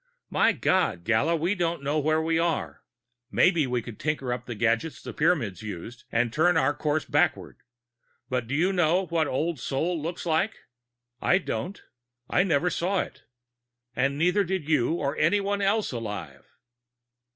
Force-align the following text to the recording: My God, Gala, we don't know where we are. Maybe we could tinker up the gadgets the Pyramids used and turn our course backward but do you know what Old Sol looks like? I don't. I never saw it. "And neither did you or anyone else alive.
My 0.31 0.51
God, 0.51 1.03
Gala, 1.03 1.35
we 1.35 1.53
don't 1.53 1.83
know 1.83 1.99
where 1.99 2.19
we 2.23 2.39
are. 2.39 2.81
Maybe 3.29 3.67
we 3.67 3.83
could 3.83 3.99
tinker 3.99 4.33
up 4.33 4.47
the 4.47 4.55
gadgets 4.55 4.99
the 4.99 5.13
Pyramids 5.13 5.61
used 5.61 6.05
and 6.11 6.33
turn 6.33 6.57
our 6.57 6.73
course 6.73 7.05
backward 7.05 7.57
but 8.27 8.47
do 8.47 8.55
you 8.55 8.73
know 8.73 9.05
what 9.05 9.27
Old 9.27 9.59
Sol 9.59 10.01
looks 10.01 10.25
like? 10.25 10.55
I 11.21 11.37
don't. 11.37 11.83
I 12.27 12.41
never 12.41 12.71
saw 12.71 13.01
it. 13.01 13.25
"And 13.95 14.17
neither 14.17 14.43
did 14.43 14.67
you 14.67 14.93
or 14.95 15.15
anyone 15.17 15.61
else 15.61 15.91
alive. 15.91 16.45